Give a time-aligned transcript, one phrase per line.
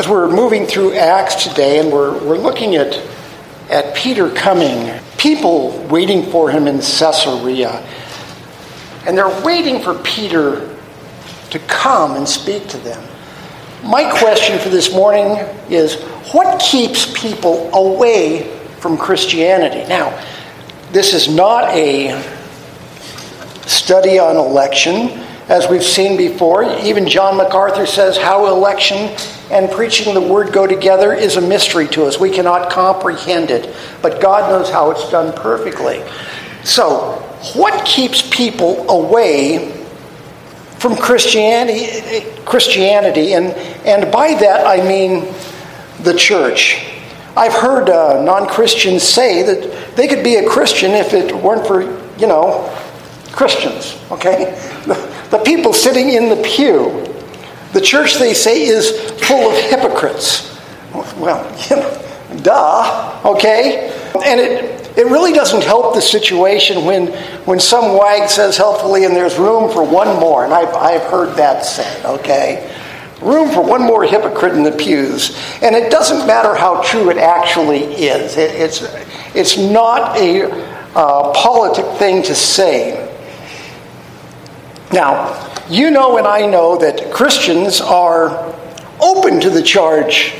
[0.00, 2.98] As we're moving through Acts today and we're, we're looking at,
[3.68, 7.86] at Peter coming, people waiting for him in Caesarea,
[9.06, 10.74] and they're waiting for Peter
[11.50, 13.06] to come and speak to them.
[13.84, 15.32] My question for this morning
[15.68, 15.96] is
[16.32, 19.86] what keeps people away from Christianity?
[19.86, 20.18] Now,
[20.92, 22.22] this is not a
[23.66, 25.10] study on election.
[25.50, 29.14] As we've seen before, even John MacArthur says how election
[29.50, 32.20] and preaching the word go together is a mystery to us.
[32.20, 36.04] We cannot comprehend it, but God knows how it's done perfectly.
[36.62, 37.16] So,
[37.54, 39.72] what keeps people away
[40.78, 43.46] from Christianity, Christianity and,
[43.86, 45.34] and by that I mean
[46.02, 46.86] the church?
[47.36, 51.66] I've heard uh, non Christians say that they could be a Christian if it weren't
[51.66, 51.82] for,
[52.18, 52.68] you know,
[53.32, 54.56] Christians, okay?
[54.86, 54.94] The,
[55.30, 57.09] the people sitting in the pew.
[57.72, 58.90] The church, they say, is
[59.22, 60.58] full of hypocrites.
[61.16, 63.96] Well, you know, duh, okay?
[64.24, 67.08] And it, it really doesn't help the situation when,
[67.44, 70.44] when some wag says helpfully, and there's room for one more.
[70.44, 72.76] And I've, I've heard that said, okay?
[73.20, 75.36] Room for one more hypocrite in the pews.
[75.62, 78.82] And it doesn't matter how true it actually is, it, it's,
[79.34, 80.50] it's not a
[80.96, 83.06] uh, politic thing to say.
[84.92, 88.54] Now, you know and I know that Christians are
[89.00, 90.34] open to the charge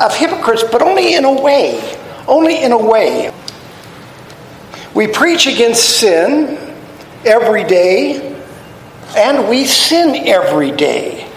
[0.00, 1.98] of hypocrites, but only in a way.
[2.26, 3.32] Only in a way.
[4.94, 6.58] We preach against sin
[7.24, 8.36] every day,
[9.16, 11.28] and we sin every day.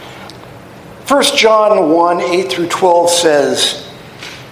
[1.08, 3.88] 1 John 1 8 through 12 says,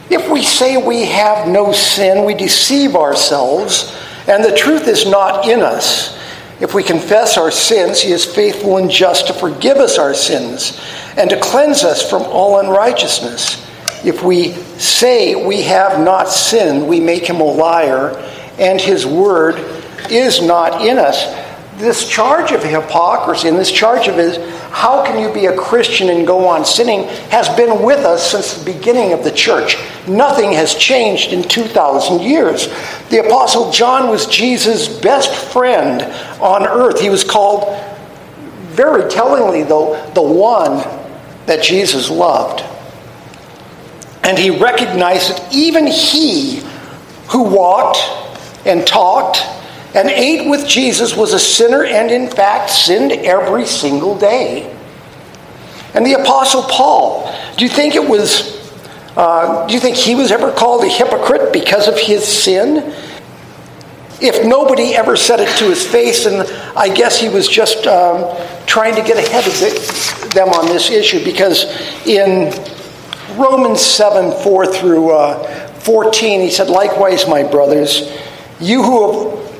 [0.09, 5.49] If we say we have no sin, we deceive ourselves, and the truth is not
[5.49, 6.17] in us.
[6.63, 10.79] If we confess our sins, he is faithful and just to forgive us our sins
[11.17, 13.61] and to cleanse us from all unrighteousness.
[14.05, 18.15] If we say we have not sinned, we make him a liar,
[18.57, 19.57] and his word
[20.09, 21.25] is not in us.
[21.77, 24.37] This charge of hypocrisy and this charge of his
[24.73, 28.55] how can you be a Christian and go on sinning has been with us since
[28.55, 29.77] the beginning of the church.
[30.07, 32.67] Nothing has changed in 2,000 years.
[33.09, 36.01] The Apostle John was Jesus' best friend
[36.41, 36.99] on earth.
[36.99, 37.79] He was called,
[38.69, 40.77] very tellingly, though, the one
[41.45, 42.63] that Jesus loved.
[44.23, 46.63] And he recognized that even he
[47.27, 47.99] who walked
[48.65, 49.37] and talked
[49.93, 54.75] and ate with Jesus was a sinner and, in fact, sinned every single day.
[55.93, 58.59] And the Apostle Paul, do you think it was,
[59.15, 62.95] uh, do you think he was ever called a hypocrite because of his sin?
[64.19, 66.41] If nobody ever said it to his face, and
[66.75, 71.23] I guess he was just um, trying to get ahead of them on this issue,
[71.23, 71.65] because
[72.07, 72.51] in
[73.37, 78.11] Romans 7 4 through uh, 14, he said, Likewise, my brothers,
[78.59, 79.52] you who have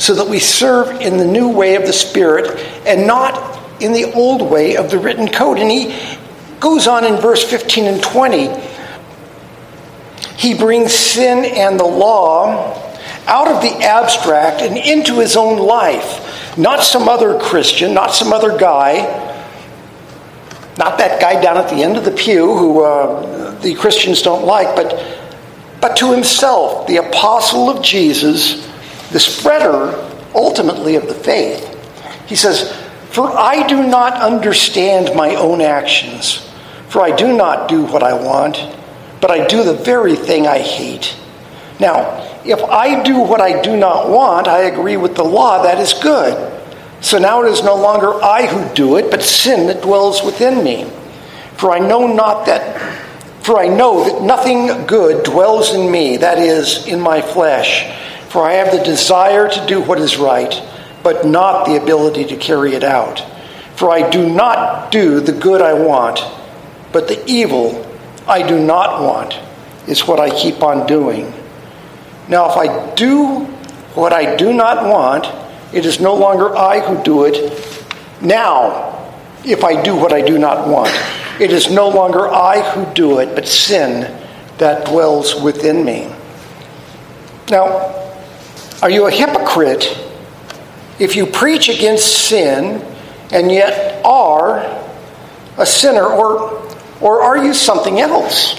[0.00, 4.10] so that we serve in the new way of the Spirit and not in the
[4.14, 5.58] old way of the written code.
[5.58, 5.94] And he
[6.58, 8.48] goes on in verse 15 and 20.
[10.38, 12.74] He brings sin and the law
[13.26, 16.56] out of the abstract and into his own life.
[16.56, 19.02] Not some other Christian, not some other guy,
[20.78, 24.46] not that guy down at the end of the pew who uh, the Christians don't
[24.46, 25.04] like, but,
[25.82, 28.69] but to himself, the apostle of Jesus
[29.10, 29.94] the spreader
[30.34, 31.66] ultimately of the faith.
[32.26, 32.72] He says,
[33.10, 36.48] For I do not understand my own actions,
[36.88, 38.56] for I do not do what I want,
[39.20, 41.16] but I do the very thing I hate.
[41.78, 45.78] Now, if I do what I do not want, I agree with the law, that
[45.78, 46.48] is good.
[47.00, 50.62] So now it is no longer I who do it, but sin that dwells within
[50.62, 50.84] me.
[51.56, 53.00] For I know not that
[53.42, 57.86] for I know that nothing good dwells in me, that is, in my flesh.
[58.30, 60.54] For I have the desire to do what is right,
[61.02, 63.24] but not the ability to carry it out.
[63.74, 66.20] For I do not do the good I want,
[66.92, 67.86] but the evil
[68.28, 69.34] I do not want
[69.88, 71.32] is what I keep on doing.
[72.28, 73.46] Now, if I do
[73.94, 75.26] what I do not want,
[75.74, 77.52] it is no longer I who do it.
[78.20, 79.12] Now,
[79.44, 80.90] if I do what I do not want,
[81.40, 84.02] it is no longer I who do it, but sin
[84.58, 86.12] that dwells within me.
[87.50, 88.09] Now,
[88.82, 89.98] are you a hypocrite
[90.98, 92.82] if you preach against sin
[93.30, 94.60] and yet are
[95.58, 96.04] a sinner?
[96.04, 96.66] Or,
[97.00, 98.58] or are you something else?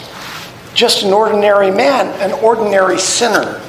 [0.76, 3.60] Just an ordinary man, an ordinary sinner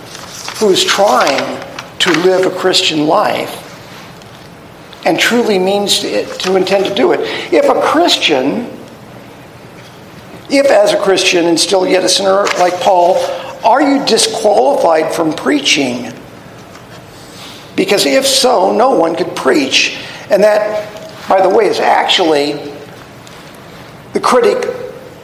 [0.58, 1.60] who is trying
[2.00, 3.58] to live a Christian life
[5.06, 7.20] and truly means to, to intend to do it.
[7.52, 8.66] If a Christian,
[10.50, 13.16] if as a Christian and still yet a sinner like Paul,
[13.64, 16.12] are you disqualified from preaching?
[17.77, 19.99] Because if so, no one could preach.
[20.31, 22.53] And that, by the way, is actually
[24.13, 24.69] the critic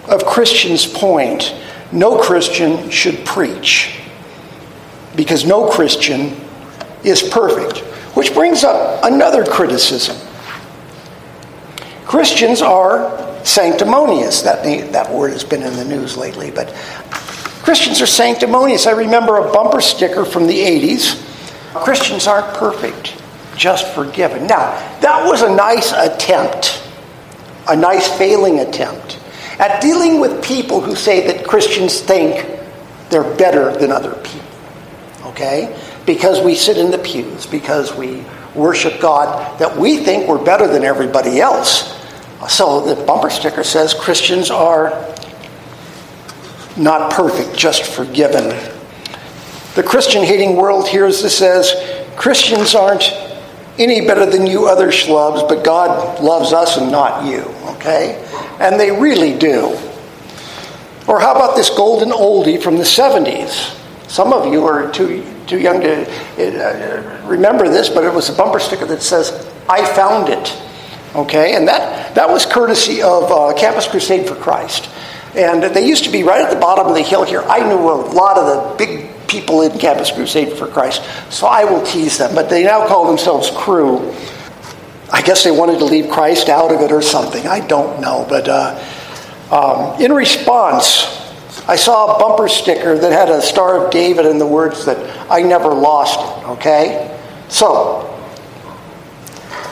[0.08, 1.54] of Christians' point.
[1.92, 3.98] No Christian should preach
[5.16, 6.36] because no Christian
[7.04, 7.78] is perfect.
[8.16, 10.16] Which brings up another criticism.
[12.04, 14.42] Christians are sanctimonious.
[14.42, 14.62] That,
[14.92, 16.72] that word has been in the news lately, but
[17.62, 18.86] Christians are sanctimonious.
[18.86, 21.27] I remember a bumper sticker from the 80s
[21.84, 23.20] Christians aren't perfect,
[23.56, 24.46] just forgiven.
[24.46, 24.70] Now,
[25.00, 26.82] that was a nice attempt,
[27.68, 29.18] a nice failing attempt
[29.58, 32.46] at dealing with people who say that Christians think
[33.10, 34.48] they're better than other people.
[35.24, 35.76] Okay?
[36.06, 40.66] Because we sit in the pews, because we worship God, that we think we're better
[40.66, 41.96] than everybody else.
[42.48, 44.90] So the bumper sticker says Christians are
[46.76, 48.56] not perfect, just forgiven.
[49.78, 51.72] The Christian hating world hears this as
[52.16, 53.12] Christians aren't
[53.78, 57.42] any better than you other schlubs, but God loves us and not you,
[57.76, 58.20] okay?
[58.58, 59.78] And they really do.
[61.06, 63.78] Or how about this golden oldie from the 70s?
[64.10, 68.32] Some of you are too, too young to uh, remember this, but it was a
[68.32, 70.60] bumper sticker that says, I found it.
[71.14, 74.90] Okay, and that, that was courtesy of uh, Campus Crusade for Christ.
[75.36, 77.42] And they used to be right at the bottom of the hill here.
[77.42, 81.64] I knew a lot of the big people in Campus Crusade for Christ, so I
[81.64, 82.34] will tease them.
[82.34, 84.12] But they now call themselves Crew.
[85.12, 87.46] I guess they wanted to leave Christ out of it or something.
[87.46, 88.26] I don't know.
[88.28, 88.82] But uh,
[89.50, 91.06] um, in response,
[91.66, 95.30] I saw a bumper sticker that had a Star of David and the words that
[95.30, 96.48] I never lost it.
[96.50, 97.18] Okay?
[97.48, 98.04] So,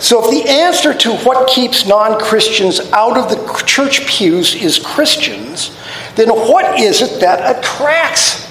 [0.01, 4.79] so if the answer to what keeps non Christians out of the church pews is
[4.79, 5.77] Christians,
[6.17, 8.46] then what is it that attracts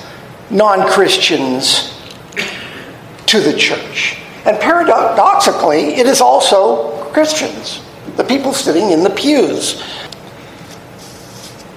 [0.49, 1.91] non Christians
[3.27, 4.17] to the church.
[4.45, 7.81] And paradoxically, it is also Christians,
[8.15, 9.83] the people sitting in the pews.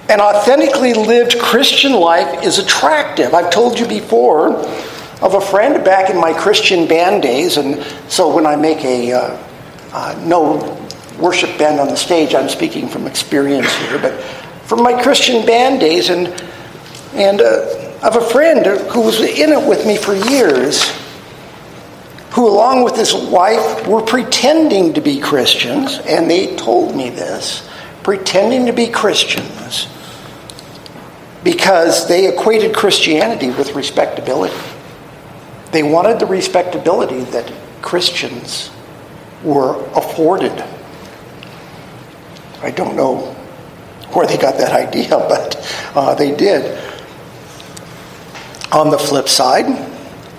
[0.09, 3.33] An authentically lived Christian life is attractive.
[3.33, 4.55] I've told you before
[5.21, 9.13] of a friend back in my Christian band days, and so when I make a
[9.13, 9.45] uh,
[9.91, 10.77] uh, no
[11.19, 14.13] worship band on the stage, I'm speaking from experience here, but
[14.63, 16.27] from my Christian band days, and
[17.13, 20.89] and uh, of a friend who was in it with me for years,
[22.31, 27.67] who, along with his wife, were pretending to be Christians, and they told me this
[28.03, 29.87] pretending to be Christians
[31.43, 34.55] because they equated Christianity with respectability.
[35.71, 37.51] They wanted the respectability that
[37.81, 38.71] Christians
[39.43, 40.63] were afforded.
[42.61, 43.33] I don't know
[44.11, 46.77] where they got that idea, but uh, they did.
[48.71, 49.65] On the flip side,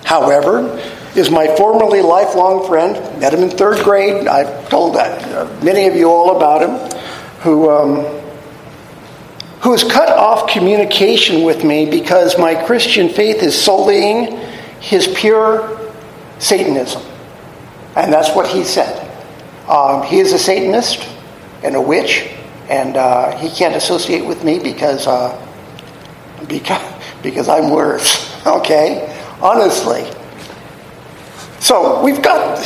[0.05, 0.79] however,
[1.15, 4.27] is my formerly lifelong friend, met him in third grade.
[4.27, 7.01] I've told that, uh, many of you all about him,
[7.41, 8.05] who, um,
[9.61, 14.37] who has cut off communication with me because my Christian faith is sullying
[14.79, 15.77] his pure
[16.39, 17.01] Satanism.
[17.95, 19.09] And that's what he said.
[19.67, 21.07] Um, he is a Satanist
[21.63, 22.29] and a witch,
[22.69, 25.37] and uh, he can't associate with me because, uh,
[26.47, 26.90] because
[27.21, 28.29] because I'm worse.
[28.45, 29.07] Okay?
[29.41, 30.09] Honestly.
[31.59, 32.59] So we've got,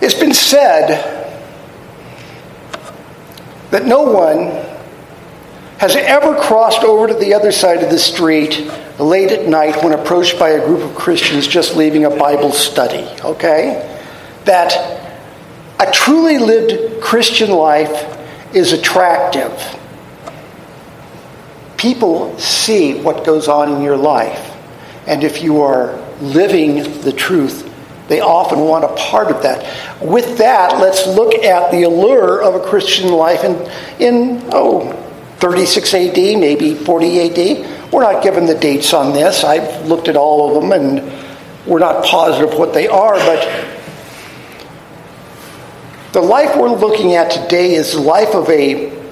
[0.00, 1.10] it's been said
[3.70, 4.64] that no one
[5.78, 9.92] has ever crossed over to the other side of the street late at night when
[9.92, 13.06] approached by a group of Christians just leaving a Bible study.
[13.22, 13.90] Okay?
[14.44, 14.72] That
[15.80, 18.16] a truly lived Christian life
[18.54, 19.50] is attractive
[21.76, 24.50] people see what goes on in your life.
[25.06, 27.70] And if you are living the truth,
[28.08, 30.02] they often want a part of that.
[30.02, 33.54] With that, let's look at the allure of a Christian life in,
[34.00, 34.92] in oh,
[35.38, 37.92] 36 AD, maybe 40 AD.
[37.92, 39.44] We're not given the dates on this.
[39.44, 43.74] I've looked at all of them and we're not positive what they are, but
[46.12, 49.03] the life we're looking at today is the life of a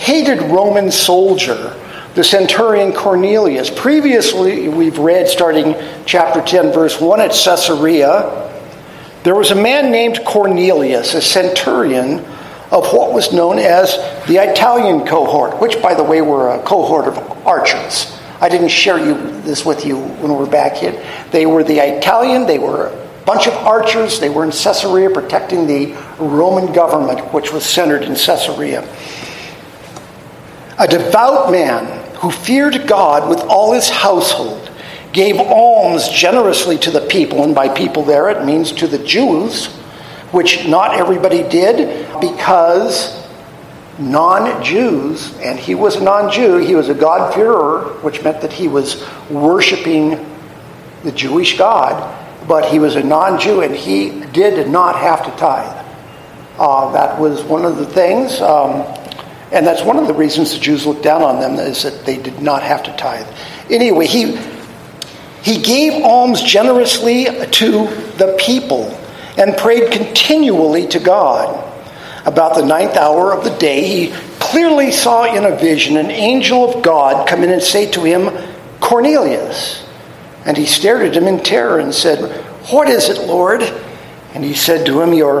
[0.00, 1.76] hated Roman soldier
[2.14, 3.70] the centurion Cornelius.
[3.70, 5.76] Previously, we've read starting
[6.06, 8.48] chapter 10, verse 1 at Caesarea,
[9.22, 12.20] there was a man named Cornelius, a centurion
[12.70, 13.94] of what was known as
[14.26, 18.18] the Italian cohort, which, by the way, were a cohort of archers.
[18.40, 20.92] I didn't share you this with you when we were back here.
[21.30, 24.18] They were the Italian, they were a bunch of archers.
[24.18, 28.82] They were in Caesarea protecting the Roman government, which was centered in Caesarea.
[30.80, 34.70] A devout man who feared God with all his household,
[35.12, 39.66] gave alms generously to the people, and by people there it means to the Jews,
[40.32, 43.20] which not everybody did because
[43.98, 48.52] non Jews, and he was a non Jew, he was a God-fearer, which meant that
[48.52, 50.26] he was worshiping
[51.02, 52.16] the Jewish God,
[52.48, 55.86] but he was a non Jew and he did not have to tithe.
[56.58, 58.82] Uh, that was one of the things, um,
[59.52, 62.16] and that's one of the reasons the Jews looked down on them, is that they
[62.16, 63.26] did not have to tithe.
[63.68, 64.36] Anyway, he,
[65.42, 68.96] he gave alms generously to the people
[69.36, 71.66] and prayed continually to God.
[72.26, 76.70] About the ninth hour of the day, he clearly saw in a vision an angel
[76.70, 78.30] of God come in and say to him,
[78.80, 79.84] Cornelius.
[80.44, 82.30] And he stared at him in terror and said,
[82.70, 83.62] What is it, Lord?
[84.34, 85.40] And he said to him, Your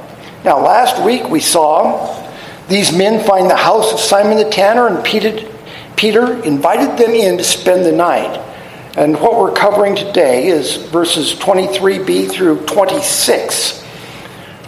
[0.43, 2.27] Now, last week we saw
[2.67, 7.43] these men find the house of Simon the tanner, and Peter, invited them in to
[7.43, 8.39] spend the night.
[8.97, 13.81] And what we're covering today is verses 23b through 26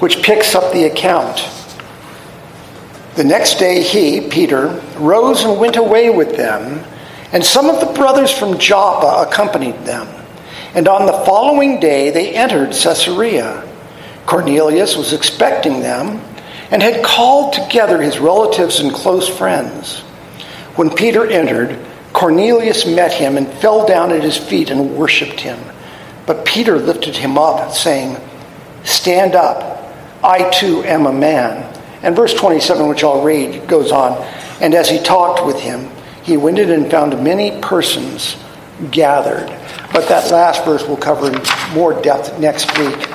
[0.03, 1.49] which picks up the account.
[3.15, 6.83] The next day, he, Peter, rose and went away with them,
[7.31, 10.07] and some of the brothers from Joppa accompanied them.
[10.75, 13.65] And on the following day, they entered Caesarea.
[14.25, 16.21] Cornelius was expecting them
[16.71, 19.99] and had called together his relatives and close friends.
[20.75, 21.77] When Peter entered,
[22.13, 25.59] Cornelius met him and fell down at his feet and worshipped him.
[26.25, 28.17] But Peter lifted him up, saying,
[28.83, 29.93] Stand up.
[30.23, 31.69] I too am a man.
[32.01, 34.13] And verse 27, which I'll read, goes on.
[34.61, 35.89] And as he talked with him,
[36.23, 38.37] he went in and found many persons
[38.91, 39.47] gathered.
[39.91, 41.41] But that last verse we'll cover in
[41.73, 43.12] more depth next week.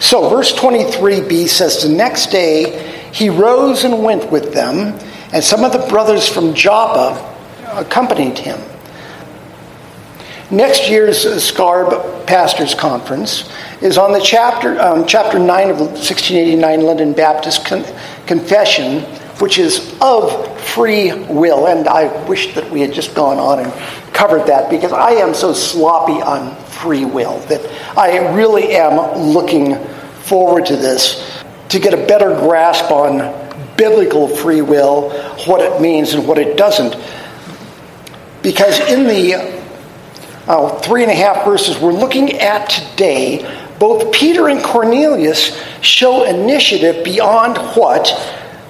[0.00, 4.98] So, verse 23b says, The next day he rose and went with them,
[5.32, 7.32] and some of the brothers from Joppa
[7.72, 8.60] accompanied him.
[10.50, 16.80] Next year's SCARB Pastors Conference is on the chapter, um, chapter 9 of the 1689
[16.82, 17.84] London Baptist Con-
[18.26, 19.00] Confession,
[19.40, 21.66] which is of free will.
[21.66, 23.72] And I wish that we had just gone on and
[24.12, 27.62] covered that because I am so sloppy on free will that
[27.96, 29.82] I really am looking
[30.24, 33.18] forward to this to get a better grasp on
[33.78, 35.08] biblical free will,
[35.46, 36.94] what it means and what it doesn't.
[38.42, 39.62] Because in the
[40.46, 46.24] uh, three and a half verses we're looking at today, both Peter and Cornelius show
[46.24, 48.12] initiative beyond what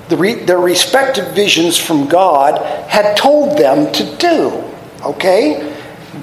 [0.09, 4.63] the re- their respective visions from God had told them to do.
[5.03, 5.74] Okay?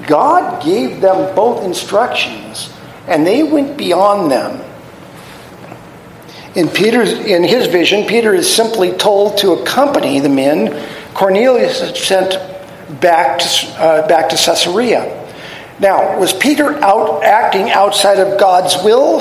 [0.06, 2.72] God gave them both instructions,
[3.06, 4.60] and they went beyond them.
[6.54, 11.96] In Peter's in his vision, Peter is simply told to accompany the men Cornelius had
[11.96, 15.18] sent back to, uh, back to Caesarea.
[15.80, 19.20] Now, was Peter out acting outside of God's will?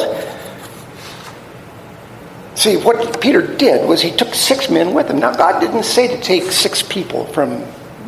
[2.56, 5.20] See, what Peter did was he took six men with him.
[5.20, 7.64] Now, God didn't say to take six people from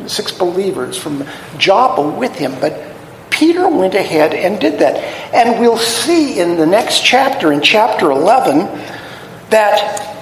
[0.08, 1.26] six believers from
[1.58, 2.94] Joppa with him, but
[3.30, 4.96] Peter went ahead and did that.
[5.34, 8.66] And we'll see in the next chapter, in chapter 11,
[9.50, 10.16] that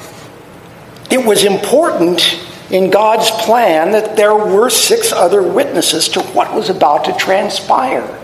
[1.10, 6.70] it was important in God's plan that there were six other witnesses to what was
[6.70, 8.18] about to transpire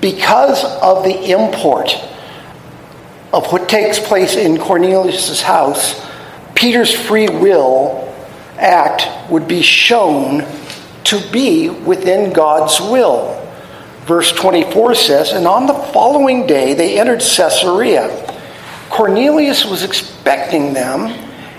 [0.00, 1.94] because of the import
[3.32, 6.00] of what takes place in Cornelius' house,
[6.54, 8.14] Peter's free will
[8.58, 10.42] act would be shown
[11.04, 13.40] to be within God's will.
[14.06, 18.30] Verse 24 says, And on the following day they entered Caesarea.
[18.90, 21.08] Cornelius was expecting them,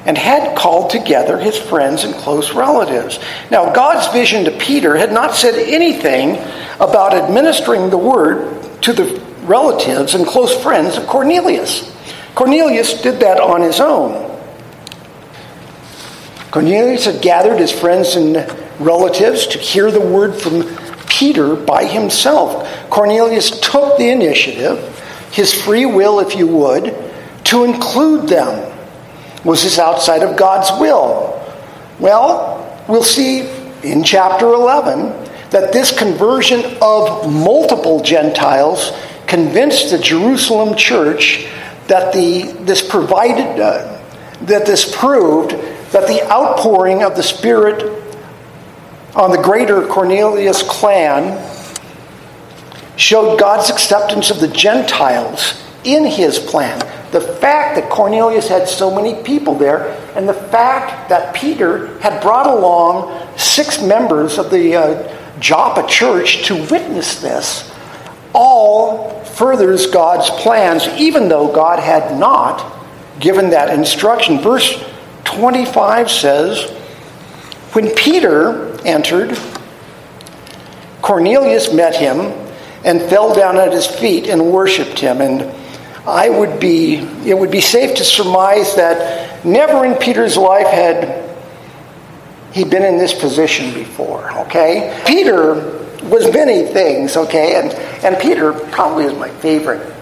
[0.05, 3.19] and had called together his friends and close relatives.
[3.49, 6.37] Now, God's vision to Peter had not said anything
[6.79, 11.91] about administering the word to the relatives and close friends of Cornelius.
[12.35, 14.21] Cornelius did that on his own.
[16.51, 18.35] Cornelius had gathered his friends and
[18.79, 20.63] relatives to hear the word from
[21.07, 22.67] Peter by himself.
[22.89, 24.79] Cornelius took the initiative,
[25.31, 26.95] his free will, if you would,
[27.45, 28.71] to include them.
[29.43, 31.31] Was this outside of God's will?
[31.99, 33.47] Well, we'll see
[33.83, 38.91] in chapter 11 that this conversion of multiple Gentiles
[39.27, 41.45] convinced the Jerusalem church
[41.87, 44.01] that the, this provided, uh,
[44.41, 45.51] that this proved
[45.91, 48.04] that the outpouring of the Spirit
[49.15, 51.41] on the greater Cornelius clan
[52.97, 56.79] showed God's acceptance of the Gentiles in his plan.
[57.11, 62.21] The fact that Cornelius had so many people there, and the fact that Peter had
[62.21, 67.71] brought along six members of the uh, Joppa church to witness this,
[68.33, 72.73] all furthers God's plans, even though God had not
[73.19, 74.39] given that instruction.
[74.39, 74.83] Verse
[75.23, 76.71] 25 says,
[77.75, 79.37] When Peter entered,
[81.01, 82.21] Cornelius met him
[82.85, 85.19] and fell down at his feet and worshiped him.
[85.19, 85.41] And
[86.07, 91.37] I would be, it would be safe to surmise that never in Peter's life had
[92.53, 95.03] he been in this position before, okay?
[95.05, 95.55] Peter
[96.03, 97.59] was many things, okay?
[97.59, 97.73] And,
[98.05, 99.93] and Peter probably is my favorite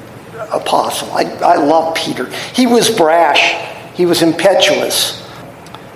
[0.52, 1.12] apostle.
[1.12, 2.30] I, I love Peter.
[2.54, 5.23] He was brash, he was impetuous.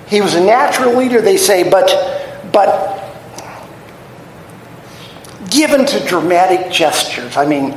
[0.07, 1.87] He was a natural leader, they say, but,
[2.51, 3.03] but
[5.49, 7.35] given to dramatic gestures.
[7.37, 7.73] I mean,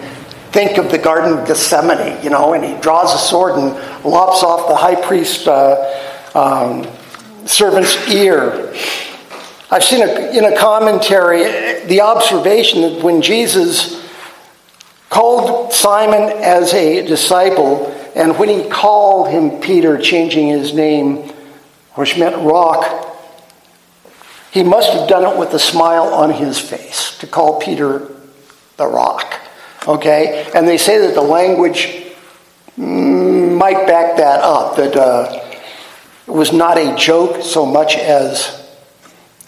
[0.53, 3.73] think of the Garden of Gethsemane, you know, and he draws a sword and
[4.05, 6.87] lops off the high priest's uh, um,
[7.47, 8.73] servant's ear.
[9.71, 14.05] I've seen a, in a commentary the observation that when Jesus
[15.09, 21.30] called Simon as a disciple, and when he called him Peter, changing his name,
[21.95, 23.07] which meant rock,
[24.51, 28.09] he must have done it with a smile on his face to call Peter
[28.77, 29.35] the rock.
[29.87, 30.51] Okay?
[30.55, 32.07] And they say that the language
[32.77, 35.57] might back that up, that uh,
[36.27, 38.69] it was not a joke so much as,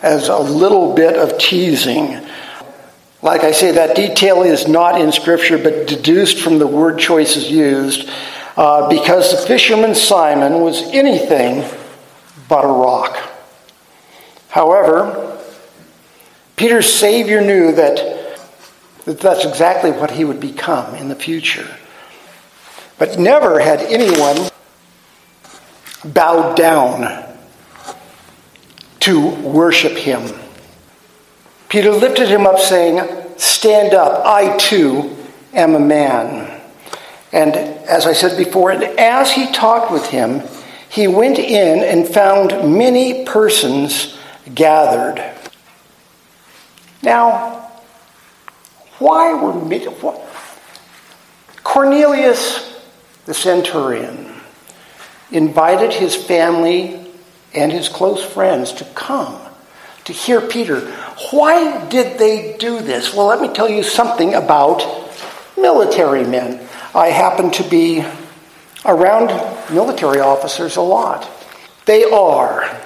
[0.00, 2.26] as a little bit of teasing.
[3.22, 7.50] Like I say, that detail is not in Scripture, but deduced from the word choices
[7.50, 8.08] used,
[8.56, 11.64] uh, because the fisherman Simon was anything
[12.52, 13.16] but a rock.
[14.50, 15.40] However,
[16.54, 17.96] Peter's Savior knew that,
[19.06, 21.66] that that's exactly what he would become in the future.
[22.98, 24.50] But never had anyone
[26.04, 27.24] bowed down
[29.00, 30.38] to worship him.
[31.70, 33.00] Peter lifted him up, saying,
[33.38, 35.16] Stand up, I too
[35.54, 36.60] am a man.
[37.32, 40.42] And as I said before, and as he talked with him,
[40.92, 44.14] he went in and found many persons
[44.54, 45.24] gathered.
[47.02, 47.70] Now,
[48.98, 50.20] why were what?
[51.64, 52.78] Cornelius,
[53.24, 54.34] the centurion,
[55.30, 57.10] invited his family
[57.54, 59.40] and his close friends to come
[60.04, 60.80] to hear Peter.
[61.30, 63.14] Why did they do this?
[63.14, 64.86] Well, let me tell you something about
[65.56, 66.68] military men.
[66.94, 68.04] I happen to be
[68.84, 69.28] around
[69.72, 71.28] military officers a lot.
[71.86, 72.80] They are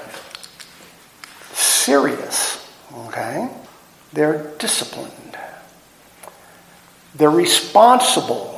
[1.52, 2.66] serious,
[3.06, 3.48] okay?
[4.12, 5.12] They're disciplined.
[7.14, 8.52] They're responsible.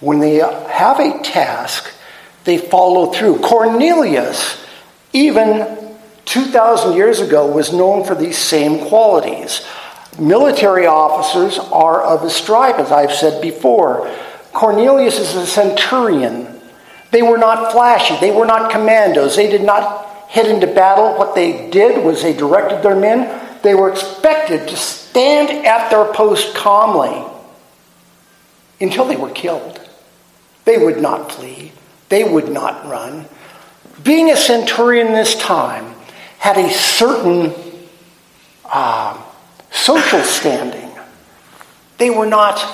[0.00, 1.90] When they have a task,
[2.44, 3.40] they follow through.
[3.40, 4.64] Cornelius,
[5.12, 9.66] even 2,000 years ago, was known for these same qualities.
[10.18, 14.10] Military officers are of a stripe, as I've said before.
[14.56, 16.48] Cornelius is a centurion.
[17.10, 21.14] They were not flashy, they were not commandos, they did not head into battle.
[21.18, 23.42] What they did was they directed their men.
[23.62, 27.22] They were expected to stand at their post calmly
[28.80, 29.78] until they were killed.
[30.64, 31.72] They would not flee,
[32.08, 33.26] they would not run.
[34.02, 35.94] Being a centurion this time
[36.38, 37.52] had a certain
[38.64, 39.22] uh,
[39.70, 40.90] social standing.
[41.98, 42.64] They were not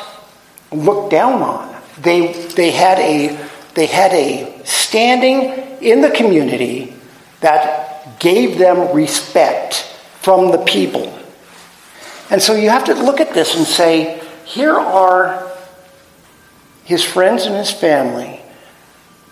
[0.71, 1.72] looked down on.
[1.99, 5.43] They, they, had a, they had a standing
[5.83, 6.95] in the community
[7.41, 9.75] that gave them respect
[10.21, 11.19] from the people.
[12.31, 15.53] And so you have to look at this and say, here are
[16.85, 18.41] his friends and his family,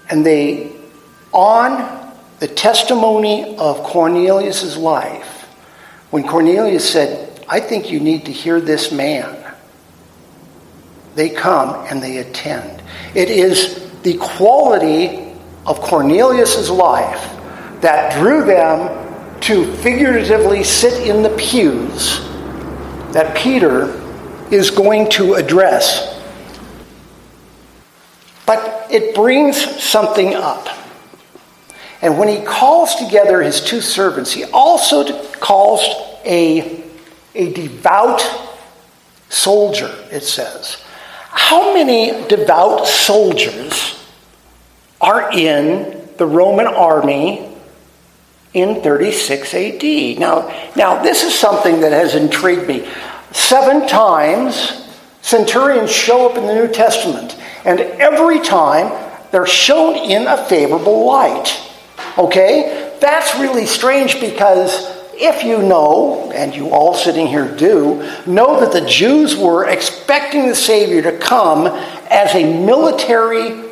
[0.09, 0.73] and they,
[1.33, 5.43] on the testimony of Cornelius' life,
[6.11, 9.40] when Cornelius said, I think you need to hear this man,
[11.21, 12.83] they come and they attend.
[13.15, 15.31] It is the quality
[15.67, 17.21] of Cornelius' life
[17.83, 22.21] that drew them to figuratively sit in the pews
[23.13, 24.01] that Peter
[24.51, 26.19] is going to address.
[28.47, 30.69] But it brings something up.
[32.01, 35.83] And when he calls together his two servants, he also calls
[36.25, 36.83] a,
[37.35, 38.23] a devout
[39.29, 40.83] soldier, it says.
[41.41, 43.99] How many devout soldiers
[45.01, 47.53] are in the Roman army
[48.55, 49.83] in 36 AD?
[50.21, 52.89] Now, now this is something that has intrigued me.
[53.33, 54.87] Seven times
[55.23, 58.93] centurions show up in the New Testament, and every time
[59.33, 61.59] they're shown in a favorable light.
[62.17, 62.97] Okay?
[63.01, 68.73] That's really strange because if you know, and you all sitting here do, know that
[68.73, 73.71] the Jews were expecting the Savior to come as a military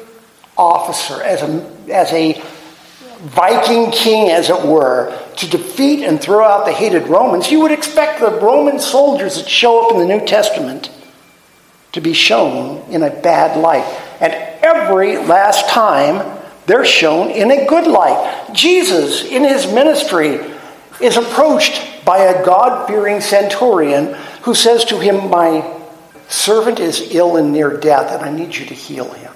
[0.57, 2.43] officer, as a, as a
[3.21, 7.73] Viking king, as it were, to defeat and throw out the hated Romans, you would
[7.73, 10.91] expect the Roman soldiers that show up in the New Testament
[11.93, 13.85] to be shown in a bad light.
[14.21, 14.33] And
[14.63, 18.51] every last time, they're shown in a good light.
[18.53, 20.39] Jesus, in his ministry,
[21.01, 25.79] is approached by a God fearing centurion who says to him, My
[26.29, 29.33] servant is ill and near death, and I need you to heal him.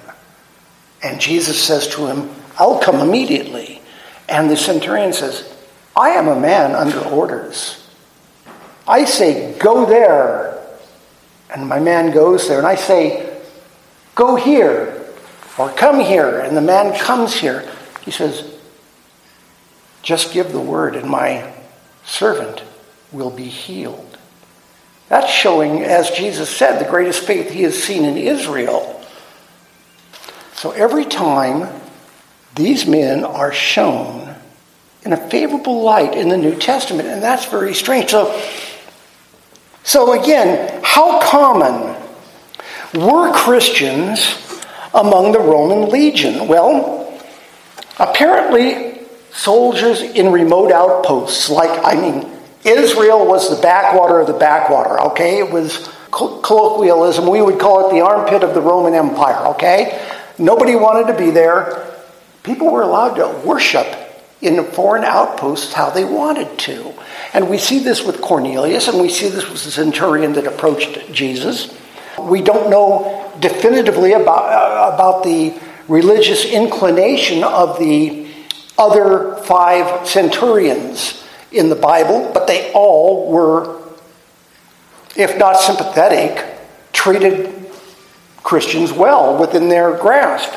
[1.01, 3.81] And Jesus says to him, I'll come immediately.
[4.29, 5.53] And the centurion says,
[5.95, 7.85] I am a man under orders.
[8.87, 10.59] I say, Go there.
[11.49, 12.57] And my man goes there.
[12.57, 13.39] And I say,
[14.15, 15.03] Go here
[15.57, 17.69] or come here, and the man comes here.
[18.03, 18.52] He says,
[20.03, 21.51] Just give the word, and my
[22.05, 22.61] servant
[23.11, 24.17] will be healed.
[25.09, 29.01] That's showing, as Jesus said, the greatest faith he has seen in Israel.
[30.55, 31.69] So every time
[32.55, 34.35] these men are shown
[35.03, 38.11] in a favorable light in the New Testament, and that's very strange.
[38.11, 38.41] So,
[39.83, 41.95] so again, how common
[42.93, 44.37] were Christians
[44.93, 46.47] among the Roman legion?
[46.47, 47.21] Well,
[47.99, 48.92] apparently,
[49.33, 52.29] soldiers in remote outposts, like, I mean,
[52.63, 55.39] Israel was the backwater of the backwater, okay?
[55.39, 57.27] It was colloquialism.
[57.29, 60.07] We would call it the armpit of the Roman Empire, okay?
[60.37, 61.85] Nobody wanted to be there.
[62.43, 63.87] People were allowed to worship
[64.41, 66.93] in the foreign outposts how they wanted to.
[67.33, 71.11] And we see this with Cornelius, and we see this with the centurion that approached
[71.11, 71.75] Jesus.
[72.19, 78.22] We don't know definitively about, uh, about the religious inclination of the
[78.77, 83.81] other five centurions in the Bible, but they all were,
[85.15, 86.45] if not sympathetic,
[86.91, 87.71] treated
[88.41, 90.51] Christians well within their grasp.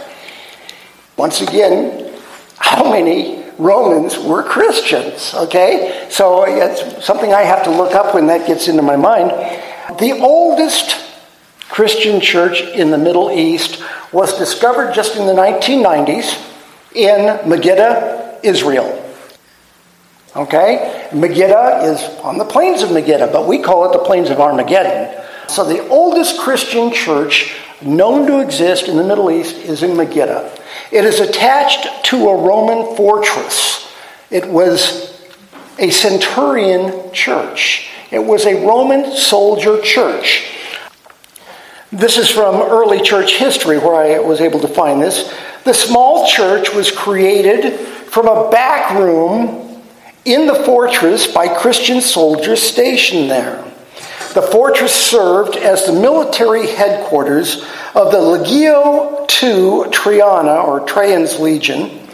[1.17, 2.15] Once again,
[2.57, 5.35] how many Romans were Christians?
[5.35, 6.07] Okay?
[6.11, 9.31] So it's something I have to look up when that gets into my mind.
[9.99, 11.05] The oldest
[11.69, 16.55] Christian church in the Middle East was discovered just in the 1990s
[16.97, 19.03] in Megiddo, Israel.
[20.35, 21.09] Okay?
[21.13, 25.23] Megiddo is on the plains of Megiddo, but we call it the plains of Armageddon.
[25.49, 30.51] So the oldest Christian church known to exist in the Middle East is in Megiddo.
[30.91, 33.93] It is attached to a Roman fortress.
[34.31, 35.13] It was
[35.79, 37.89] a centurion church.
[38.11, 40.53] It was a Roman soldier church.
[41.93, 45.33] This is from early church history where I was able to find this.
[45.67, 49.83] The small church was created from a back room
[50.25, 53.65] in the fortress by Christian soldiers stationed there.
[54.35, 57.65] The fortress served as the military headquarters
[57.97, 62.07] of the Legio II Traiana, or Trajan's Legion,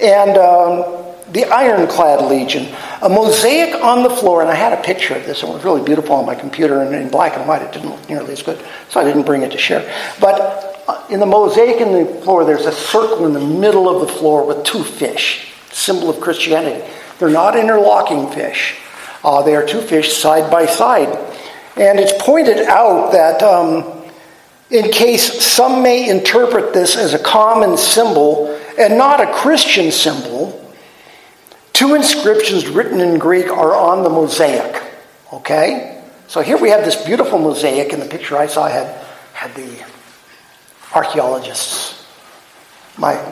[0.00, 2.74] and um, the Ironclad Legion.
[3.02, 5.64] A mosaic on the floor, and I had a picture of this, and it was
[5.64, 8.42] really beautiful on my computer, and in black and white it didn't look nearly as
[8.42, 9.84] good, so I didn't bring it to share.
[10.18, 10.75] But
[11.10, 14.46] in the mosaic in the floor, there's a circle in the middle of the floor
[14.46, 16.84] with two fish, symbol of Christianity.
[17.18, 18.76] They're not interlocking fish.
[19.24, 21.08] Uh, they are two fish side by side.
[21.76, 24.04] And it's pointed out that um,
[24.70, 30.66] in case some may interpret this as a common symbol and not a Christian symbol,
[31.76, 34.82] Two inscriptions written in Greek are on the mosaic.
[35.30, 36.02] Okay?
[36.26, 38.86] So here we have this beautiful mosaic, and the picture I saw had,
[39.34, 39.84] had the
[40.96, 42.06] archaeologists,
[42.96, 43.22] my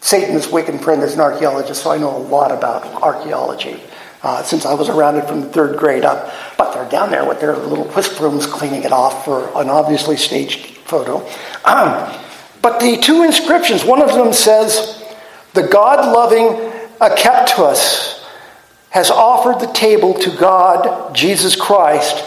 [0.00, 3.80] Satan's wicked friend is an archaeologist, so I know a lot about archaeology
[4.22, 6.32] uh, since I was around it from the third grade up.
[6.56, 10.16] But they're down there with their little whisk brooms cleaning it off for an obviously
[10.16, 11.18] staged photo.
[11.64, 12.18] Um,
[12.62, 15.04] but the two inscriptions, one of them says,
[15.52, 18.24] The God loving Akeptus
[18.90, 22.24] has offered the table to God, Jesus Christ,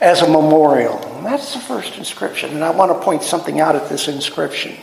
[0.00, 1.13] as a memorial.
[1.24, 2.50] And that's the first inscription.
[2.50, 4.76] And I want to point something out at this inscription.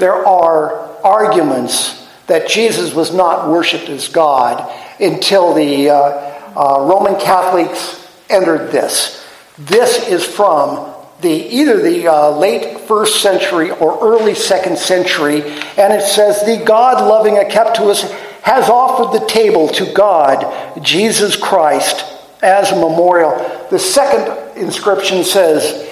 [0.00, 7.14] There are arguments that Jesus was not worshipped as God until the uh, uh, Roman
[7.20, 9.24] Catholics entered this.
[9.56, 15.92] This is from the either the uh, late first century or early second century, and
[15.92, 18.10] it says the God-loving Akeptus
[18.42, 23.36] has offered the table to God, Jesus Christ, as a memorial.
[23.70, 25.88] The second inscription says,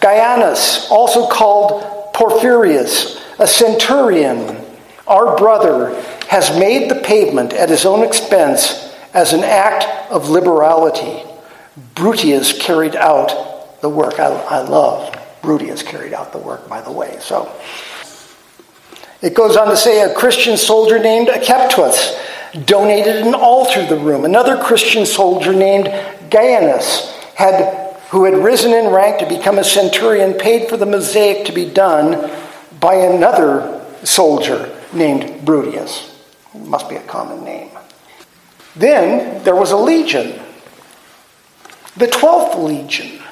[0.00, 4.64] Gaianus, also called Porphyrius, a centurion,
[5.06, 11.22] our brother, has made the pavement at his own expense as an act of liberality.
[11.94, 14.18] Brutius carried out the work.
[14.18, 17.18] I, I love Brutius carried out the work, by the way.
[17.20, 17.54] So
[19.22, 22.18] it goes on to say a Christian soldier named Akeptus
[22.64, 24.24] donated an altar to the room.
[24.24, 25.86] Another Christian soldier named
[26.30, 31.46] Gaianus had, who had risen in rank to become a centurion, paid for the mosaic
[31.46, 32.30] to be done
[32.80, 36.12] by another soldier named Brutius.
[36.54, 37.70] Must be a common name.
[38.74, 40.40] Then there was a legion,
[41.96, 43.22] the 12th legion.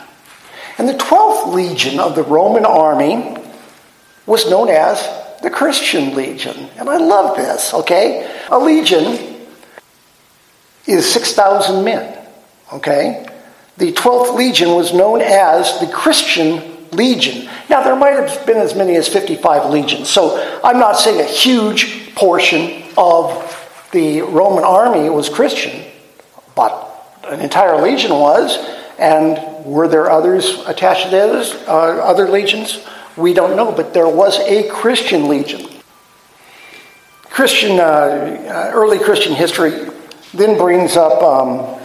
[0.78, 3.36] And the 12th legion of the Roman army
[4.26, 5.06] was known as
[5.42, 6.68] the Christian legion.
[6.78, 8.33] And I love this, okay?
[8.50, 9.36] A legion
[10.86, 12.26] is 6,000 men,
[12.72, 13.26] okay?
[13.76, 17.48] The 12th legion was known as the Christian legion.
[17.68, 21.24] Now, there might have been as many as 55 legions, so I'm not saying a
[21.24, 23.50] huge portion of
[23.92, 25.84] the Roman army was Christian,
[26.54, 28.58] but an entire legion was,
[28.98, 32.84] and were there others attached to the uh, other legions?
[33.16, 35.73] We don't know, but there was a Christian legion.
[37.34, 39.90] Christian, uh, uh, early Christian history
[40.34, 41.80] then brings up um,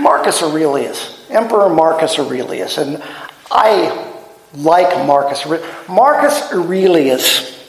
[0.00, 3.02] Marcus Aurelius, Emperor Marcus Aurelius, and
[3.50, 4.14] I
[4.54, 5.44] like Marcus.
[5.88, 7.68] Marcus Aurelius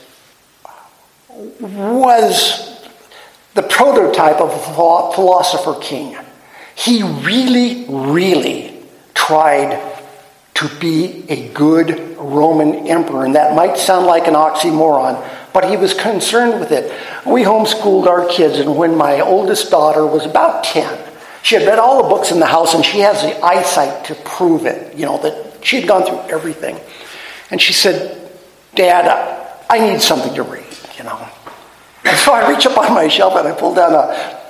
[1.60, 2.88] was
[3.54, 6.16] the prototype of a philosopher king.
[6.76, 8.80] He really, really
[9.14, 9.98] tried
[10.54, 13.24] to be a good Roman emperor.
[13.24, 15.20] And that might sound like an oxymoron,
[15.58, 16.84] but he was concerned with it.
[17.26, 20.96] We homeschooled our kids, and when my oldest daughter was about 10,
[21.42, 24.14] she had read all the books in the house, and she has the eyesight to
[24.14, 26.78] prove it, you know, that she had gone through everything.
[27.50, 28.30] And she said,
[28.76, 30.62] Dad, I need something to read,
[30.96, 31.28] you know.
[32.04, 34.40] And so I reach up on my shelf and I pull down a,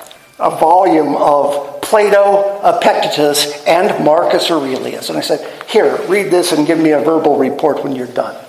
[0.40, 5.08] a volume of Plato, Epictetus, and Marcus Aurelius.
[5.08, 8.44] And I said, Here, read this and give me a verbal report when you're done.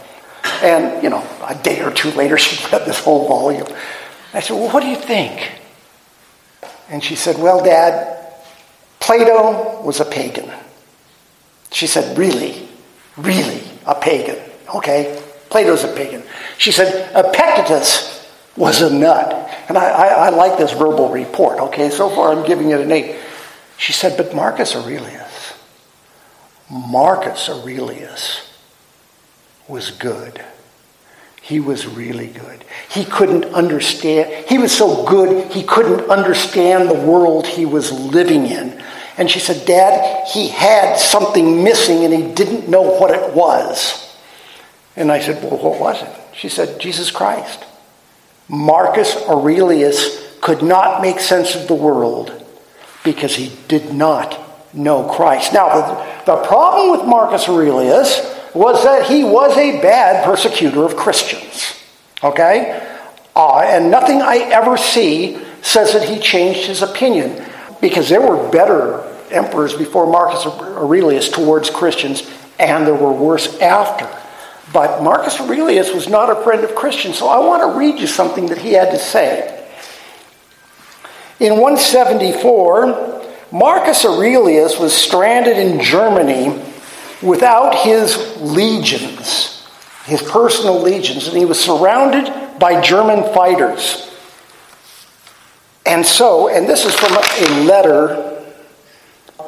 [0.62, 3.68] And, you know, a day or two later, she read this whole volume.
[4.34, 5.52] I said, Well, what do you think?
[6.90, 8.34] And she said, Well, Dad,
[9.00, 10.52] Plato was a pagan.
[11.72, 12.68] She said, Really?
[13.18, 13.64] Really?
[13.86, 14.38] A pagan?
[14.76, 16.24] Okay, Plato's a pagan.
[16.58, 19.34] She said, Epictetus was a nut.
[19.68, 21.90] And I, I, I like this verbal report, okay?
[21.90, 23.16] So far I'm giving it an eight.
[23.78, 25.54] She said, But Marcus Aurelius,
[26.70, 28.49] Marcus Aurelius
[29.70, 30.44] was good.
[31.42, 32.64] He was really good.
[32.90, 38.46] He couldn't understand, he was so good, he couldn't understand the world he was living
[38.46, 38.84] in.
[39.18, 44.16] And she said, Dad, he had something missing and he didn't know what it was.
[44.96, 46.10] And I said, Well, what was it?
[46.34, 47.66] She said, Jesus Christ.
[48.48, 52.46] Marcus Aurelius could not make sense of the world
[53.04, 54.40] because he did not
[54.74, 55.54] know Christ.
[55.54, 60.96] Now, the, the problem with Marcus Aurelius was that he was a bad persecutor of
[60.96, 61.76] Christians.
[62.24, 62.86] Okay?
[63.36, 67.46] Uh, and nothing I ever see says that he changed his opinion
[67.82, 74.10] because there were better emperors before Marcus Aurelius towards Christians, and there were worse after.
[74.74, 78.08] But Marcus Aurelius was not a friend of Christians, so I want to read you
[78.08, 79.56] something that he had to say.
[81.40, 86.69] In 174, Marcus Aurelius was stranded in Germany
[87.22, 89.68] without his legions,
[90.06, 94.06] his personal legions, and he was surrounded by German fighters.
[95.86, 98.30] And so, and this is from a letter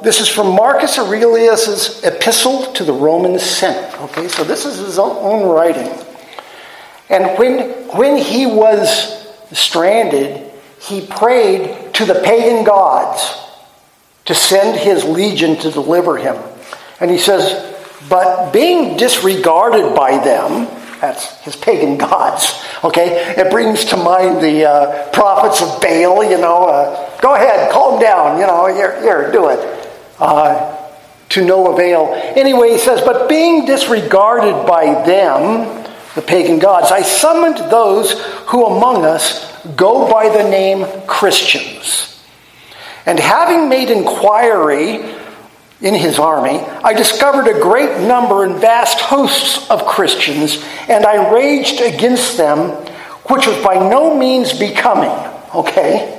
[0.02, 3.94] this is from Marcus Aurelius's epistle to the Roman Senate.
[4.02, 5.94] Okay, so this is his own writing.
[7.10, 13.38] And when, when he was stranded, he prayed to the pagan gods
[14.26, 16.36] to send his legion to deliver him.
[17.02, 17.76] And he says,
[18.08, 20.68] But being disregarded by them,
[21.02, 23.34] that's his pagan gods, okay?
[23.38, 28.00] It brings to mind the uh, prophets of Baal, you know, uh, go ahead, calm
[28.00, 29.90] down, you know, here, here do it.
[30.20, 30.78] Uh,
[31.30, 32.12] to no avail.
[32.36, 38.66] Anyway, he says, But being disregarded by them, the pagan gods, I summoned those who
[38.66, 42.22] among us go by the name Christians.
[43.06, 44.98] And having made inquiry
[45.82, 51.34] in his army, I discovered a great number and vast hosts of Christians, and I
[51.34, 52.70] raged against them,
[53.30, 55.10] which was by no means becoming.
[55.56, 56.17] Okay?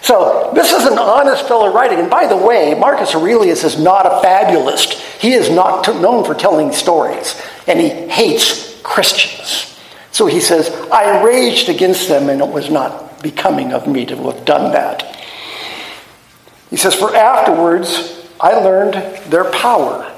[0.00, 1.98] So, this is an honest fellow writing.
[1.98, 4.94] And by the way, Marcus Aurelius is not a fabulist.
[5.20, 9.78] He is not known for telling stories, and he hates Christians.
[10.10, 14.16] So he says, I raged against them, and it was not becoming of me to
[14.30, 15.22] have done that.
[16.68, 18.11] He says, For afterwards
[18.42, 18.94] I learned
[19.30, 20.12] their power.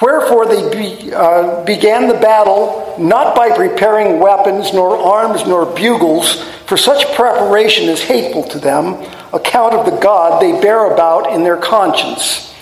[0.00, 6.42] Wherefore they be, uh, began the battle not by preparing weapons, nor arms, nor bugles,
[6.66, 8.94] for such preparation is hateful to them,
[9.32, 12.54] account of the God they bear about in their conscience.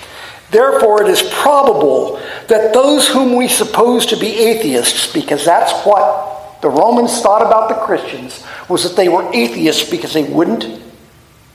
[0.50, 2.16] Therefore, it is probable
[2.48, 7.68] that those whom we suppose to be atheists, because that's what the Romans thought about
[7.68, 10.82] the Christians, was that they were atheists because they wouldn't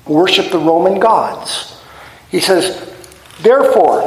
[0.06, 1.73] worship the Roman gods.
[2.34, 2.92] He says,
[3.44, 4.02] therefore,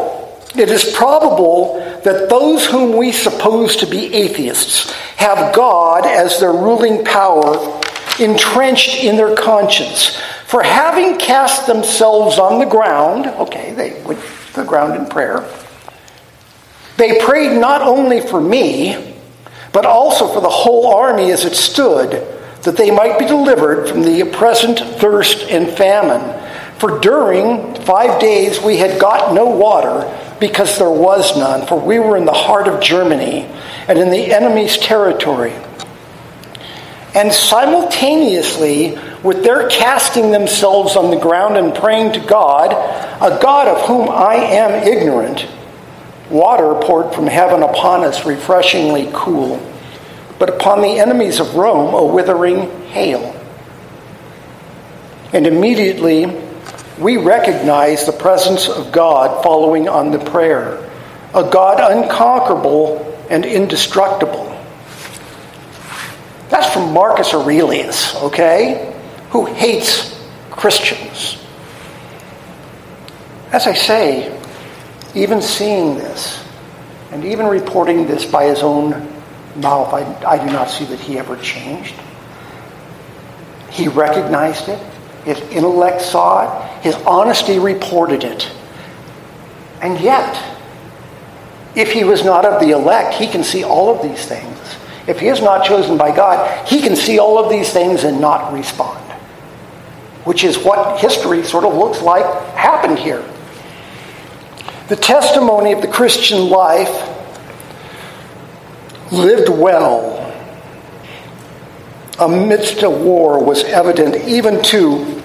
[0.57, 6.51] it is probable that those whom we suppose to be atheists have God as their
[6.51, 7.81] ruling power
[8.19, 10.21] entrenched in their conscience.
[10.47, 15.49] For having cast themselves on the ground, okay, they went to the ground in prayer,
[16.97, 19.15] they prayed not only for me,
[19.73, 22.11] but also for the whole army as it stood
[22.63, 26.43] that they might be delivered from the present thirst and famine.
[26.79, 31.99] For during five days we had got no water because there was none, for we
[31.99, 33.43] were in the heart of Germany
[33.89, 35.55] and in the enemy's territory.
[37.15, 43.69] And simultaneously, with their casting themselves on the ground and praying to God, a God
[43.69, 45.47] of whom I am ignorant,
[46.29, 49.63] water poured from heaven upon us, refreshingly cool
[50.39, 53.35] but upon the enemies of Rome a withering hail.
[55.33, 56.25] And immediately
[56.99, 60.79] we recognize the presence of God following on the prayer,
[61.35, 64.45] a God unconquerable and indestructible.
[66.49, 68.95] That's from Marcus Aurelius, okay?
[69.31, 70.19] Who hates
[70.51, 71.43] Christians.
[73.53, 74.41] As I say,
[75.15, 76.43] even seeing this,
[77.11, 78.91] and even reporting this by his own
[79.57, 81.95] mouth, I, I do not see that he ever changed.
[83.71, 84.96] He recognized it.
[85.27, 86.83] His intellect saw it.
[86.83, 88.49] His honesty reported it.
[89.83, 90.41] And yet,
[91.75, 94.57] if he was not of the elect, he can see all of these things.
[95.09, 98.21] If he is not chosen by God, he can see all of these things and
[98.21, 99.01] not respond.
[100.23, 103.25] Which is what history sort of looks like happened here.
[104.87, 107.03] The testimony of the Christian life
[109.11, 110.23] lived well
[112.21, 115.16] amidst a war was evident even to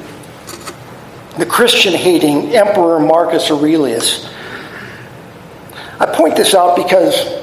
[1.37, 4.27] the Christian hating Emperor Marcus Aurelius.
[5.99, 7.41] I point this out because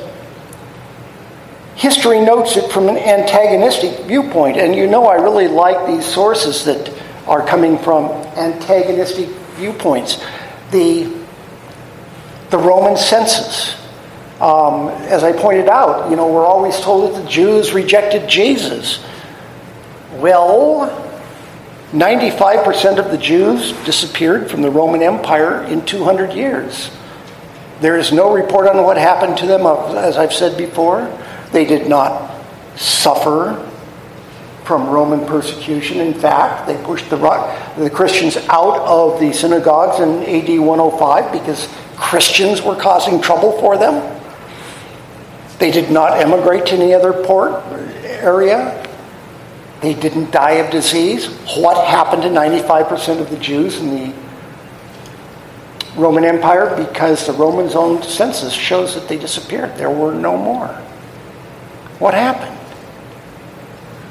[1.76, 6.64] history notes it from an antagonistic viewpoint, and you know I really like these sources
[6.64, 6.92] that
[7.26, 10.24] are coming from antagonistic viewpoints.
[10.70, 11.12] The,
[12.50, 13.78] the Roman census
[14.40, 19.04] um, as I pointed out, you know, we're always told that the Jews rejected Jesus.
[20.12, 21.07] Well,
[21.92, 26.90] 95% of the Jews disappeared from the Roman Empire in 200 years.
[27.80, 31.10] There is no report on what happened to them, as I've said before.
[31.52, 32.44] They did not
[32.76, 33.64] suffer
[34.64, 35.98] from Roman persecution.
[36.00, 37.16] In fact, they pushed the,
[37.78, 43.78] the Christians out of the synagogues in AD 105 because Christians were causing trouble for
[43.78, 44.20] them.
[45.58, 47.64] They did not emigrate to any other port
[48.04, 48.84] area.
[49.80, 51.26] They didn't die of disease.
[51.56, 54.14] What happened to 95% of the Jews in the
[55.94, 56.74] Roman Empire?
[56.76, 59.76] Because the Romans' own census shows that they disappeared.
[59.76, 60.68] There were no more.
[61.98, 62.56] What happened?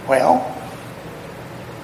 [0.07, 0.53] Well,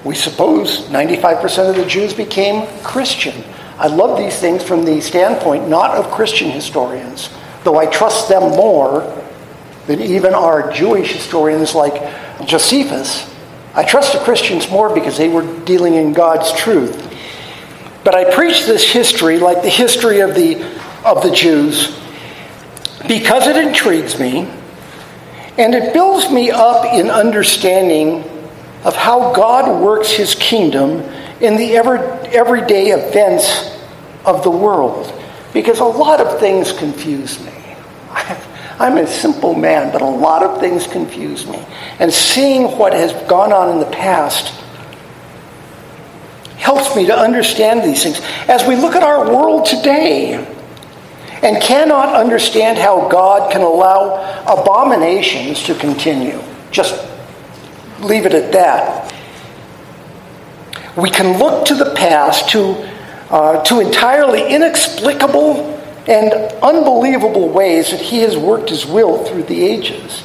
[0.02, 3.44] we suppose 95% of the Jews became Christian.
[3.78, 7.28] I love these things from the standpoint not of Christian historians,
[7.64, 9.00] though I trust them more
[9.86, 11.94] than even our Jewish historians like
[12.46, 13.33] Josephus.
[13.74, 17.10] I trust the Christians more because they were dealing in God's truth.
[18.04, 20.62] But I preach this history like the history of the,
[21.04, 21.98] of the Jews
[23.08, 24.48] because it intrigues me
[25.58, 28.24] and it builds me up in understanding
[28.84, 31.00] of how God works his kingdom
[31.40, 33.76] in the ever, everyday events
[34.24, 35.12] of the world.
[35.52, 37.52] Because a lot of things confuse me.
[38.78, 41.64] I'm a simple man, but a lot of things confuse me.
[42.00, 44.52] And seeing what has gone on in the past
[46.56, 48.20] helps me to understand these things.
[48.48, 50.34] As we look at our world today
[51.42, 56.94] and cannot understand how God can allow abominations to continue, just
[58.00, 59.12] leave it at that.
[60.96, 62.74] We can look to the past to,
[63.30, 65.73] uh, to entirely inexplicable
[66.06, 66.32] and
[66.62, 70.22] unbelievable ways that He has worked His will through the ages.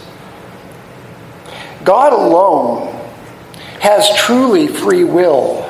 [1.83, 2.93] God alone
[3.79, 5.63] has truly free will,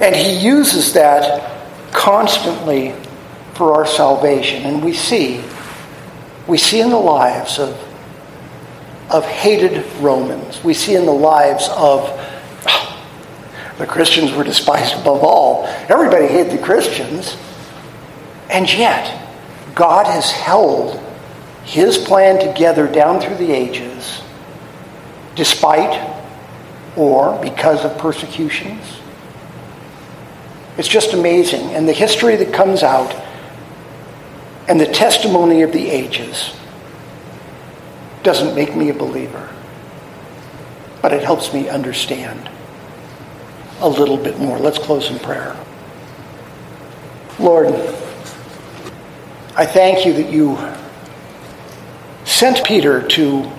[0.00, 2.94] and He uses that constantly
[3.54, 4.64] for our salvation.
[4.64, 5.42] And we see,
[6.46, 7.70] we see in the lives of,
[9.10, 12.02] of hated Romans, we see in the lives of
[13.78, 15.64] the Christians were despised above all.
[15.88, 17.36] Everybody hated the Christians.
[18.50, 19.20] And yet,
[19.74, 21.00] God has held
[21.64, 24.22] his plan together down through the ages,
[25.34, 26.12] despite
[26.96, 29.00] or because of persecutions.
[30.76, 31.74] It's just amazing.
[31.74, 33.14] And the history that comes out
[34.68, 36.54] and the testimony of the ages
[38.22, 39.50] doesn't make me a believer,
[41.02, 42.48] but it helps me understand
[43.80, 44.58] a little bit more.
[44.58, 45.56] Let's close in prayer.
[47.38, 47.68] Lord,
[49.56, 50.58] I thank you that you
[52.24, 53.52] sent Peter to,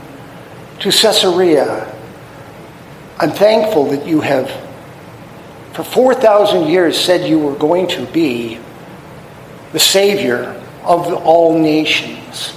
[0.80, 1.90] to Caesarea.
[3.18, 4.50] I'm thankful that you have,
[5.72, 8.60] for 4,000 years, said you were going to be
[9.72, 12.54] the Savior of all nations,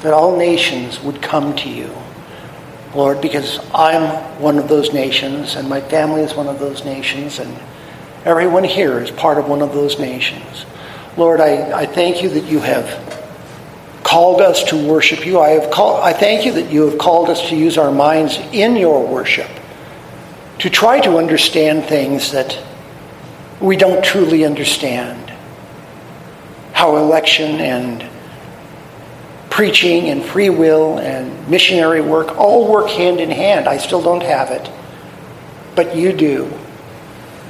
[0.00, 1.90] that all nations would come to you.
[2.94, 4.02] Lord, because I'm
[4.42, 7.58] one of those nations, and my family is one of those nations, and
[8.26, 10.66] everyone here is part of one of those nations.
[11.16, 13.12] Lord, I, I thank you that you have
[14.02, 15.40] called us to worship you.
[15.40, 18.36] I, have call, I thank you that you have called us to use our minds
[18.52, 19.48] in your worship,
[20.58, 22.58] to try to understand things that
[23.60, 25.30] we don't truly understand.
[26.72, 28.10] How election and
[29.50, 33.68] preaching and free will and missionary work all work hand in hand.
[33.68, 34.68] I still don't have it,
[35.76, 36.52] but you do.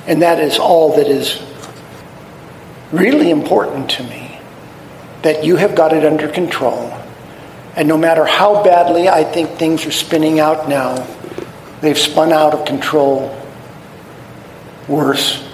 [0.07, 1.43] And that is all that is
[2.95, 4.39] really important to me
[5.23, 6.91] that you have got it under control.
[7.77, 11.07] And no matter how badly I think things are spinning out now,
[11.81, 13.37] they've spun out of control
[14.87, 15.47] worse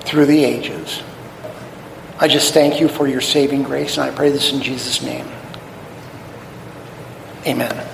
[0.00, 1.02] through the ages.
[2.18, 5.26] I just thank you for your saving grace, and I pray this in Jesus' name.
[7.46, 7.89] Amen.